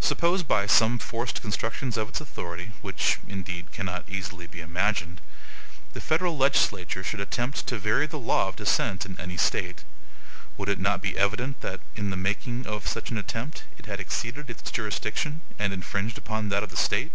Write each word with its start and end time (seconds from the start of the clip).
Suppose, 0.00 0.42
by 0.42 0.66
some 0.66 0.98
forced 0.98 1.40
constructions 1.40 1.96
of 1.96 2.08
its 2.08 2.20
authority 2.20 2.72
(which, 2.82 3.20
indeed, 3.28 3.70
cannot 3.70 4.02
easily 4.08 4.48
be 4.48 4.60
imagined), 4.60 5.20
the 5.92 6.00
Federal 6.00 6.36
legislature 6.36 7.04
should 7.04 7.20
attempt 7.20 7.64
to 7.68 7.78
vary 7.78 8.08
the 8.08 8.18
law 8.18 8.48
of 8.48 8.56
descent 8.56 9.06
in 9.06 9.16
any 9.20 9.36
State, 9.36 9.84
would 10.56 10.68
it 10.68 10.80
not 10.80 11.00
be 11.00 11.16
evident 11.16 11.60
that, 11.60 11.78
in 11.94 12.10
making 12.20 12.66
such 12.82 13.12
an 13.12 13.18
attempt, 13.18 13.62
it 13.78 13.86
had 13.86 14.00
exceeded 14.00 14.50
its 14.50 14.68
jurisdiction, 14.72 15.42
and 15.60 15.72
infringed 15.72 16.18
upon 16.18 16.48
that 16.48 16.64
of 16.64 16.70
the 16.70 16.76
State? 16.76 17.12